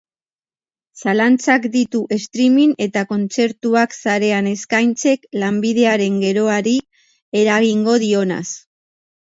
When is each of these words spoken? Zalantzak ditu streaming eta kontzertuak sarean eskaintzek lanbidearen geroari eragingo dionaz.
Zalantzak 1.01 1.67
ditu 1.75 1.99
streaming 2.23 2.71
eta 2.87 3.03
kontzertuak 3.13 3.93
sarean 3.97 4.49
eskaintzek 4.55 5.29
lanbidearen 5.45 6.19
geroari 6.25 6.77
eragingo 7.45 8.01
dionaz. 8.07 8.45